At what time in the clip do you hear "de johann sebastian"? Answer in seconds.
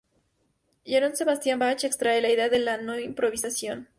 0.83-1.59